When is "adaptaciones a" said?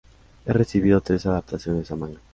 1.27-1.95